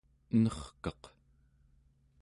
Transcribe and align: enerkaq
enerkaq 0.33 1.01